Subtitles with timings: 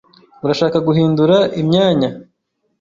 [0.43, 2.09] Urashaka guhindura imyanya?